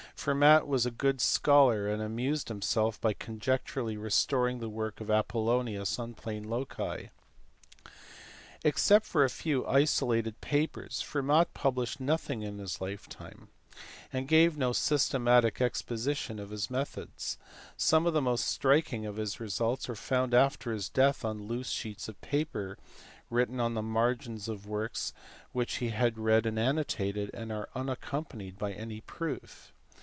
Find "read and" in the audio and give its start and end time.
26.19-26.59